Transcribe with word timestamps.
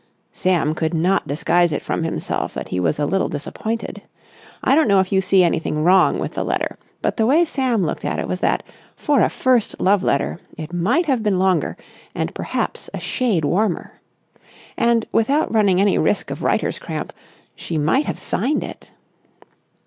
Sam 0.33 0.73
could 0.73 0.95
not 0.95 1.27
disguise 1.27 1.71
it 1.71 1.83
from 1.83 2.01
himself 2.01 2.55
that 2.55 2.69
he 2.69 2.79
was 2.79 2.97
a 2.97 3.05
little 3.05 3.29
disappointed. 3.29 4.01
I 4.63 4.73
don't 4.73 4.87
know 4.87 4.99
if 4.99 5.11
you 5.11 5.21
see 5.21 5.43
anything 5.43 5.83
wrong 5.83 6.17
with 6.17 6.33
the 6.33 6.43
letter, 6.43 6.77
but 7.03 7.17
the 7.17 7.25
way 7.27 7.45
Sam 7.45 7.85
looked 7.85 8.03
at 8.03 8.17
it 8.17 8.27
was 8.27 8.39
that, 8.39 8.63
for 8.95 9.21
a 9.21 9.29
first 9.29 9.79
love 9.79 10.01
letter, 10.01 10.39
it 10.57 10.73
might 10.73 11.05
have 11.05 11.21
been 11.21 11.37
longer 11.37 11.77
and 12.15 12.33
perhaps 12.33 12.89
a 12.95 12.99
shade 12.99 13.45
warmer. 13.45 14.01
And, 14.75 15.05
without 15.11 15.53
running 15.53 15.79
any 15.79 15.99
risk 15.99 16.31
of 16.31 16.41
writer's 16.41 16.79
cramp, 16.79 17.13
she 17.55 17.77
might 17.77 18.07
have 18.07 18.17
signed 18.17 18.63
it. 18.63 18.93